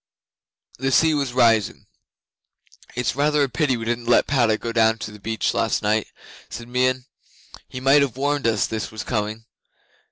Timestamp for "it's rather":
2.95-3.43